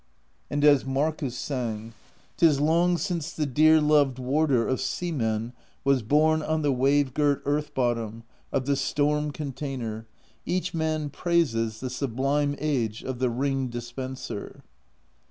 And 0.49 0.65
as 0.65 0.83
Markiis 0.83 1.33
sang: 1.35 1.93
'Tis 2.37 2.59
long 2.59 2.97
since 2.97 3.31
the 3.33 3.45
dear 3.45 3.79
loved 3.79 4.17
Warder 4.17 4.67
Of 4.67 4.81
sea 4.81 5.11
men 5.11 5.53
was 5.83 6.01
born 6.01 6.41
on 6.41 6.63
the 6.63 6.71
wave 6.73 7.13
girt 7.13 7.43
earth 7.45 7.75
bottom 7.75 8.23
Of 8.51 8.65
the 8.65 8.75
Storm 8.75 9.29
Container; 9.29 10.07
each 10.43 10.73
man 10.73 11.11
praises 11.11 11.81
The 11.81 11.91
sublime 11.91 12.55
age 12.57 13.03
of 13.03 13.19
the 13.19 13.29
Ring 13.29 13.67
Dispenser. 13.67 14.63